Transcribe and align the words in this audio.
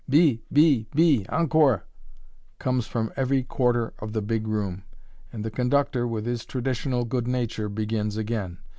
"Bis! 0.09 0.39
Bis! 0.51 0.85
Bis! 0.95 1.27
Encore!" 1.29 1.85
comes 2.57 2.87
from 2.87 3.13
every 3.15 3.43
quarter 3.43 3.93
of 3.99 4.13
the 4.13 4.21
big 4.23 4.47
room, 4.47 4.81
and 5.31 5.45
the 5.45 5.51
conductor, 5.51 6.07
with 6.07 6.25
his 6.25 6.43
traditional 6.43 7.05
good 7.05 7.27
nature, 7.27 7.69
begins 7.69 8.17
again. 8.17 8.57